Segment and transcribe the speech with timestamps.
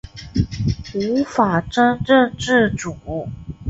[0.95, 2.97] 无法真正自主